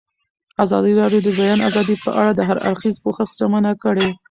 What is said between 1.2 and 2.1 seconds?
د د بیان آزادي په